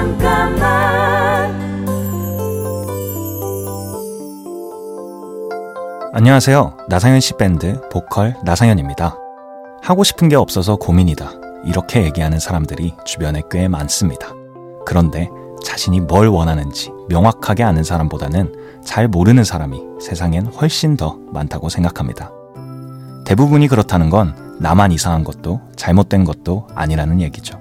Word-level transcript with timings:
잠깐만 0.00 1.60
안녕하세요. 6.14 6.78
나상현 6.88 7.20
씨 7.20 7.34
밴드 7.36 7.78
보컬 7.90 8.34
나상현입니다. 8.42 9.14
하고 9.82 10.02
싶은 10.02 10.30
게 10.30 10.36
없어서 10.36 10.76
고민이다. 10.76 11.32
이렇게 11.66 12.02
얘기하는 12.04 12.38
사람들이 12.38 12.94
주변에 13.04 13.42
꽤 13.50 13.68
많습니다. 13.68 14.28
그런데 14.86 15.28
자신이 15.62 16.00
뭘 16.00 16.28
원하는지 16.28 16.90
명확하게 17.10 17.62
아는 17.62 17.84
사람보다는 17.84 18.80
잘 18.82 19.06
모르는 19.06 19.44
사람이 19.44 19.82
세상엔 20.00 20.46
훨씬 20.46 20.96
더 20.96 21.18
많다고 21.30 21.68
생각합니다. 21.68 22.30
대부분이 23.26 23.68
그렇다는 23.68 24.08
건 24.08 24.56
나만 24.60 24.92
이상한 24.92 25.24
것도 25.24 25.60
잘못된 25.76 26.24
것도 26.24 26.68
아니라는 26.74 27.20
얘기죠. 27.20 27.59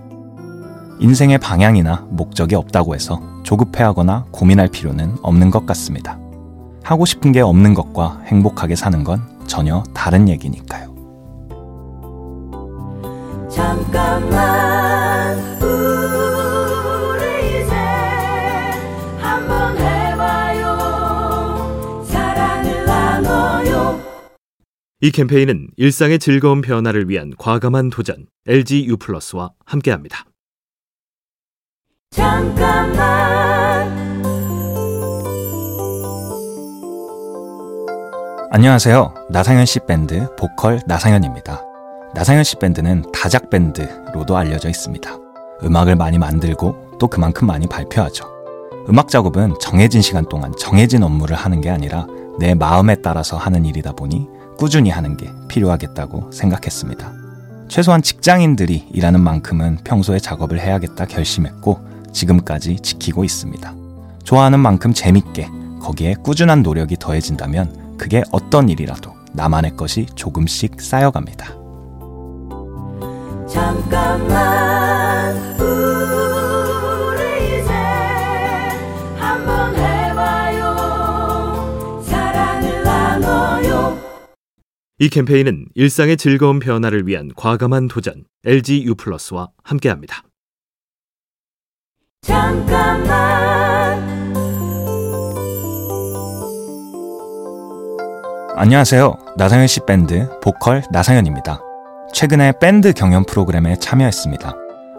인생의 1.00 1.38
방향이나 1.38 2.06
목적이 2.10 2.56
없다고 2.56 2.94
해서 2.94 3.22
조급해하거나 3.44 4.26
고민할 4.32 4.68
필요는 4.68 5.16
없는 5.22 5.50
것 5.50 5.66
같습니다. 5.66 6.20
하고 6.84 7.06
싶은 7.06 7.32
게 7.32 7.40
없는 7.40 7.74
것과 7.74 8.22
행복하게 8.26 8.76
사는 8.76 9.04
건 9.04 9.22
전혀 9.48 9.82
다른 9.94 10.28
얘기니까요. 10.28 10.90
잠깐만 13.50 15.38
우리 15.62 17.48
이제 17.48 17.74
한번 19.20 19.78
해봐요 19.78 20.76
사랑을 22.06 22.86
나눠요 22.86 24.00
이 25.02 25.12
캠페인은 25.12 25.68
일상의 25.78 26.20
즐거운 26.20 26.62
변화를 26.62 27.10
위한 27.10 27.32
과감한 27.38 27.90
도전 27.90 28.28
LG 28.48 28.86
U+와 28.88 29.52
함께합니다. 29.66 30.26
잠깐만 32.12 33.88
안녕하세요. 38.52 39.14
나상현 39.30 39.66
씨 39.66 39.80
밴드 39.80 40.28
보컬 40.36 40.82
나상현입니다. 40.88 41.62
나상현 42.16 42.44
씨 42.44 42.56
밴드는 42.56 43.06
다작 43.14 43.50
밴드로도 43.50 44.36
알려져 44.36 44.70
있습니다. 44.70 45.10
음악을 45.64 45.96
많이 45.96 46.18
만들고 46.18 46.98
또 47.00 47.08
그만큼 47.08 47.48
많이 47.48 47.68
발표하죠. 47.68 48.26
음악 48.90 49.08
작업은 49.10 49.54
정해진 49.62 50.02
시간 50.02 50.26
동안 50.28 50.52
정해진 50.58 51.04
업무를 51.04 51.36
하는 51.36 51.62
게 51.62 51.70
아니라 51.70 52.08
내 52.40 52.56
마음에 52.56 52.96
따라서 52.96 53.38
하는 53.38 53.66
일이다 53.66 53.92
보니 53.92 54.28
꾸준히 54.58 54.90
하는 54.90 55.16
게 55.16 55.30
필요하겠다고 55.48 56.32
생각했습니다. 56.32 57.14
최소한 57.68 58.02
직장인들이 58.02 58.88
일하는 58.92 59.22
만큼은 59.22 59.80
평소에 59.84 60.18
작업을 60.18 60.60
해야겠다 60.60 61.06
결심했고 61.06 61.89
지금까지 62.12 62.80
지키고 62.80 63.24
있습니다. 63.24 63.74
좋아하는 64.24 64.60
만큼 64.60 64.94
재밌게 64.94 65.50
거기에 65.82 66.16
꾸준한 66.24 66.62
노력이 66.62 66.98
더해진다면 67.00 67.98
그게 67.98 68.24
어떤 68.32 68.70
일이라도 68.70 69.14
나만의 69.34 69.76
것이 69.76 70.06
조금씩 70.16 70.80
쌓여갑니다. 70.82 71.58
잠깐만 73.48 75.36
우리 75.60 77.60
이제 77.60 77.72
한번 79.18 79.76
해봐요 79.76 80.76
사랑을 82.04 82.84
나눠요 82.84 83.98
이 85.00 85.10
캠페인은 85.10 85.66
일상의 85.74 86.18
즐거운 86.18 86.60
변화를 86.60 87.08
위한 87.08 87.32
과감한 87.36 87.88
도전 87.88 88.26
LG 88.46 88.84
U+와 88.86 89.50
함께합니다. 89.64 90.24
잠깐만 92.30 94.08
안녕하세요. 98.56 99.18
나상현 99.36 99.66
씨 99.66 99.80
밴드 99.88 100.30
보컬 100.40 100.84
나상현입니다. 100.92 101.60
최근에 102.14 102.54
밴드 102.62 102.94
경연 102.94 103.26
프로그램에 103.26 103.78
참여했습니다. 103.78 104.54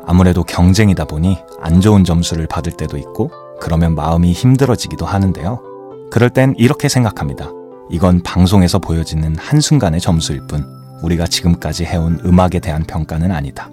아무래도 0.06 0.42
경쟁이다 0.42 1.04
보니 1.04 1.38
안 1.60 1.80
좋은 1.80 2.02
점수를 2.02 2.48
받을 2.48 2.72
때도 2.72 2.98
있고 2.98 3.30
그러면 3.60 3.94
마음이 3.94 4.32
힘들어지기도 4.32 5.06
하는데요. 5.06 5.60
그럴 6.10 6.30
땐 6.30 6.56
이렇게 6.58 6.88
생각합니다. 6.88 7.48
이건 7.90 8.24
방송에서 8.24 8.80
보여지는 8.80 9.36
한순간의 9.38 10.00
점수일 10.00 10.48
뿐 10.48 10.66
우리가 11.00 11.28
지금까지 11.28 11.84
해온 11.84 12.18
음악에 12.24 12.58
대한 12.58 12.82
평가는 12.82 13.30
아니다. 13.30 13.70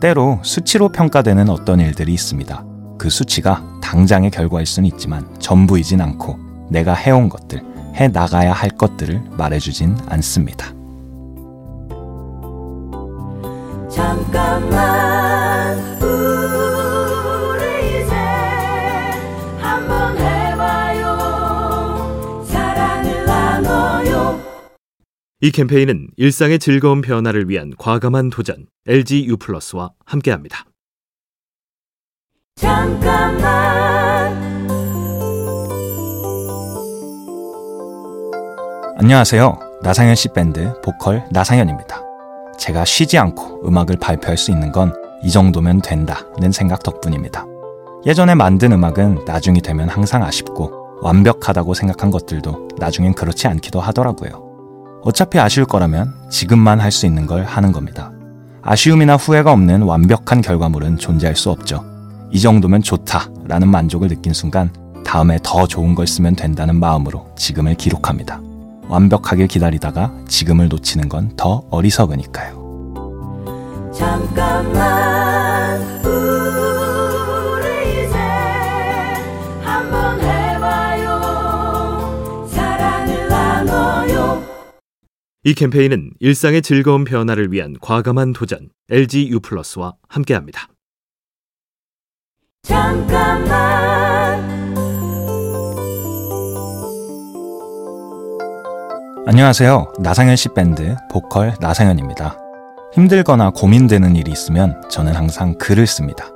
때로 0.00 0.40
수치로 0.42 0.88
평가되는 0.88 1.48
어떤 1.48 1.80
일들이 1.80 2.12
있습니다. 2.14 2.64
그 2.98 3.08
수치가 3.08 3.62
당장의 3.82 4.30
결과일 4.30 4.66
수는 4.66 4.88
있지만 4.88 5.26
전부이진 5.38 6.00
않고 6.00 6.38
내가 6.70 6.94
해온 6.94 7.28
것들, 7.28 7.62
해 7.96 8.08
나가야 8.08 8.52
할 8.52 8.70
것들을 8.70 9.22
말해주진 9.36 9.96
않습니다. 10.08 10.79
이 25.40 25.50
캠페인은 25.50 26.08
일상의 26.16 26.58
즐거운 26.58 27.00
변화를 27.00 27.48
위한 27.48 27.72
과감한 27.78 28.30
도전 28.30 28.66
LG 28.86 29.26
U+와 29.26 29.90
함께합니다. 30.04 30.64
잠깐만 32.56 33.40
안녕하세요. 38.98 39.58
나상현 39.82 40.14
씨 40.14 40.28
밴드 40.34 40.74
보컬 40.82 41.24
나상현입니다. 41.32 42.02
제가 42.58 42.84
쉬지 42.84 43.16
않고 43.16 43.66
음악을 43.66 43.96
발표할 43.96 44.36
수 44.36 44.50
있는 44.50 44.72
건 44.72 44.92
이 45.22 45.30
정도면 45.30 45.82
된다는 45.82 46.50
생각 46.52 46.82
덕분입니다. 46.82 47.44
예전에 48.06 48.34
만든 48.34 48.72
음악은 48.72 49.24
나중이 49.26 49.60
되면 49.60 49.88
항상 49.88 50.22
아쉽고 50.22 50.98
완벽하다고 51.02 51.74
생각한 51.74 52.10
것들도 52.10 52.68
나중엔 52.78 53.14
그렇지 53.14 53.46
않기도 53.48 53.80
하더라고요. 53.80 54.49
어차피 55.02 55.38
아쉬울 55.38 55.66
거라면 55.66 56.12
지금만 56.30 56.80
할 56.80 56.90
수 56.92 57.06
있는 57.06 57.26
걸 57.26 57.44
하는 57.44 57.72
겁니다. 57.72 58.10
아쉬움이나 58.62 59.16
후회가 59.16 59.52
없는 59.52 59.82
완벽한 59.82 60.40
결과물은 60.42 60.98
존재할 60.98 61.34
수 61.36 61.50
없죠. 61.50 61.84
이 62.30 62.40
정도면 62.40 62.82
좋다 62.82 63.28
라는 63.44 63.68
만족을 63.68 64.08
느낀 64.08 64.32
순간 64.32 64.70
다음에 65.04 65.38
더 65.42 65.66
좋은 65.66 65.94
걸 65.94 66.06
쓰면 66.06 66.36
된다는 66.36 66.76
마음으로 66.78 67.26
지금을 67.36 67.74
기록합니다. 67.74 68.40
완벽하게 68.88 69.46
기다리다가 69.46 70.12
지금을 70.28 70.68
놓치는 70.68 71.08
건 71.08 71.30
더 71.36 71.62
어리석으니까요. 71.70 72.60
잠깐만 73.92 75.19
이 85.42 85.54
캠페인은 85.54 86.10
일상의 86.20 86.60
즐거운 86.60 87.04
변화를 87.04 87.50
위한 87.50 87.74
과감한 87.80 88.34
도전 88.34 88.68
LG 88.90 89.30
U+와 89.30 89.94
함께합니다. 90.06 90.68
잠깐만 92.62 93.50
안녕하세요. 99.26 99.94
나상현 100.00 100.36
씨 100.36 100.50
밴드 100.54 100.94
보컬 101.10 101.54
나상현입니다. 101.58 102.36
힘들거나 102.92 103.50
고민되는 103.50 104.16
일이 104.16 104.30
있으면 104.30 104.78
저는 104.90 105.14
항상 105.14 105.56
글을 105.56 105.86
씁니다. 105.86 106.26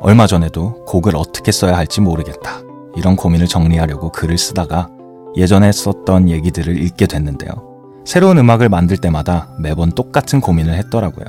얼마 0.00 0.26
전에도 0.26 0.84
곡을 0.86 1.14
어떻게 1.14 1.52
써야 1.52 1.76
할지 1.76 2.00
모르겠다. 2.00 2.60
이런 2.96 3.14
고민을 3.14 3.46
정리하려고 3.46 4.10
글을 4.10 4.36
쓰다가 4.36 4.88
예전에 5.36 5.70
썼던 5.70 6.28
얘기들을 6.28 6.76
읽게 6.76 7.06
됐는데요. 7.06 7.67
새로운 8.08 8.38
음악을 8.38 8.70
만들 8.70 8.96
때마다 8.96 9.50
매번 9.58 9.90
똑같은 9.90 10.40
고민을 10.40 10.72
했더라고요. 10.78 11.26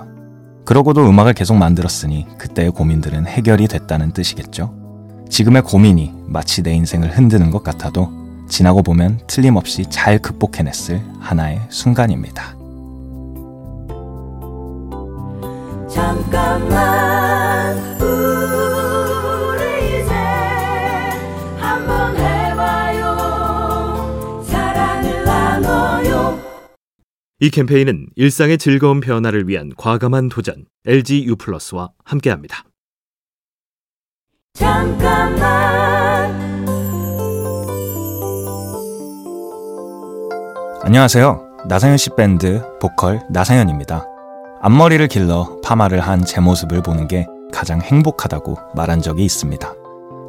그러고도 0.64 1.10
음악을 1.10 1.34
계속 1.34 1.58
만들었으니 1.58 2.26
그때의 2.38 2.72
고민들은 2.72 3.28
해결이 3.28 3.68
됐다는 3.68 4.14
뜻이겠죠. 4.14 4.74
지금의 5.30 5.64
고민이 5.64 6.14
마치 6.28 6.64
내 6.64 6.72
인생을 6.72 7.18
흔드는 7.18 7.52
것 7.52 7.66
같아도 7.66 8.10
지나고 8.48 8.81
보면 8.81 9.20
틀림없이 9.28 9.88
잘 9.90 10.20
극복해냈을 10.20 11.04
하나의 11.20 11.60
순간입니다. 11.68 12.56
잠깐만 15.90 17.09
이 27.42 27.50
캠페인은 27.50 28.08
일상의 28.16 28.58
즐거운 28.58 29.00
변화를 29.00 29.48
위한 29.48 29.72
과감한 29.78 30.28
도전 30.30 30.66
LG 30.86 31.26
U+와 31.26 31.90
함께합니다. 32.04 32.66
잠깐만 34.54 35.40
안녕하세요. 40.84 41.66
나상현 41.68 41.98
씨 41.98 42.10
밴드 42.18 42.62
보컬 42.82 43.22
나상현입니다. 43.30 44.06
앞머리를 44.62 45.08
길러 45.08 45.60
파마를 45.64 46.02
한 46.02 46.24
제 46.26 46.42
모습을 46.42 46.82
보는 46.82 47.08
게 47.08 47.26
가장 47.54 47.80
행복하다고 47.82 48.58
말한 48.76 49.02
적이 49.02 49.24
있습니다. 49.26 49.74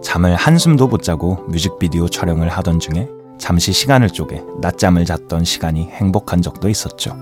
잠을 0.04 0.34
한숨도 0.36 0.86
못 0.86 1.02
자고 1.02 1.44
뮤직비디오 1.48 2.08
촬영을 2.08 2.48
하던 2.48 2.78
중에 2.78 3.08
잠시 3.40 3.72
시간을 3.72 4.10
쪼개 4.10 4.42
낮잠을 4.60 5.06
잤던 5.06 5.44
시간이 5.44 5.88
행복한 5.88 6.42
적도 6.42 6.68
있었죠. 6.68 7.16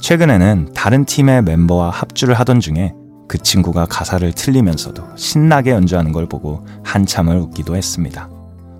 최근에는 0.00 0.72
다른 0.74 1.04
팀의 1.04 1.42
멤버와 1.42 1.90
합주를 1.90 2.34
하던 2.34 2.60
중에 2.60 2.94
그 3.28 3.38
친구가 3.38 3.86
가사를 3.86 4.32
틀리면서도 4.32 5.04
신나게 5.16 5.70
연주하는 5.70 6.12
걸 6.12 6.26
보고 6.26 6.64
한참을 6.82 7.36
웃기도 7.36 7.76
했습니다. 7.76 8.28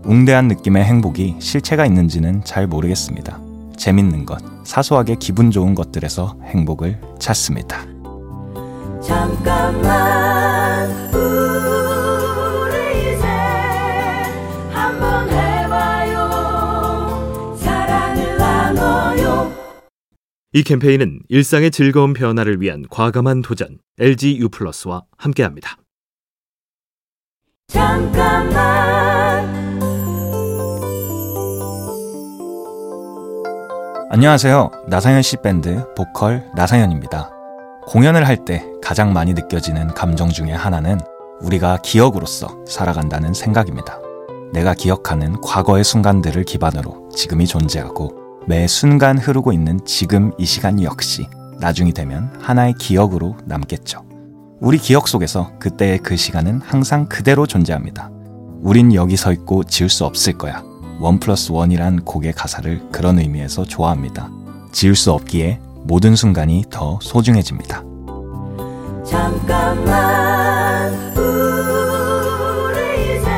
웅대한 0.05 0.49
느낌의 0.49 0.83
행복이 0.83 1.37
실체가 1.39 1.85
있는지는 1.85 2.43
잘 2.45 2.67
모르겠습니다. 2.67 3.39
재밌는 3.77 4.25
것, 4.25 4.43
사소하게 4.65 5.17
기분 5.21 5.51
좋은 5.51 5.75
것들에서 5.75 6.37
행복을 6.47 6.99
찾습니다. 7.19 7.85
잠깐만 9.03 10.10
이 20.53 20.65
캠페인은 20.65 21.21
일상의 21.29 21.71
즐거운 21.71 22.13
변화를 22.13 22.61
위한 22.61 22.85
과감한 22.91 23.43
도전 23.43 23.79
LG 24.01 24.39
U+와 24.41 25.05
함께합니다. 25.17 25.77
잠깐만 27.69 28.61
안녕하세요. 34.11 34.71
나상현 34.89 35.23
씨 35.23 35.37
밴드 35.37 35.85
보컬 35.95 36.51
나상현입니다. 36.57 37.31
공연을 37.87 38.27
할 38.27 38.45
때 38.45 38.67
가장 38.83 39.13
많이 39.13 39.35
느껴지는 39.35 39.87
감정 39.95 40.31
중에 40.31 40.51
하나는 40.51 40.99
우리가 41.43 41.79
기억으로서 41.85 42.65
살아간다는 42.67 43.35
생각입니다. 43.35 44.01
내가 44.53 44.75
기억하는 44.75 45.41
과거의 45.43 45.85
순간들을 45.85 46.43
기반으로 46.43 47.09
지금이 47.15 47.47
존재하고 47.47 48.20
매 48.47 48.67
순간 48.67 49.19
흐르고 49.19 49.53
있는 49.53 49.81
지금 49.85 50.33
이 50.39 50.45
시간 50.45 50.83
역시 50.83 51.27
나중이 51.59 51.93
되면 51.93 52.31
하나의 52.41 52.75
기억으로 52.79 53.37
남겠죠. 53.45 54.05
우리 54.61 54.79
기억 54.79 55.09
속에서 55.09 55.53
그때의 55.59 55.99
그 55.99 56.17
시간은 56.17 56.61
항상 56.63 57.07
그대로 57.07 57.47
존재합니다. 57.47 58.11
우린 58.63 58.95
여기 58.95 59.17
서 59.17 59.33
있고 59.33 59.65
지울 59.65 59.89
수 59.89 60.05
없을 60.05 60.35
거야. 60.35 60.63
one 60.99 61.19
plus 61.19 61.51
one이란 61.53 62.05
곡의 62.05 62.33
가사를 62.35 62.91
그런 62.93 63.19
의미에서 63.19 63.65
좋아합니다. 63.65 64.29
지울 64.73 64.95
수 64.95 65.13
없기에 65.13 65.61
모든 65.85 66.15
순간이 66.15 66.65
더 66.71 66.99
소중해집니다. 67.01 67.83
잠깐만 69.05 70.93
우리 71.17 73.17
이제 73.17 73.31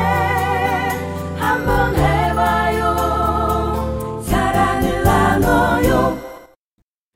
한번 1.37 1.95
해 1.95 2.12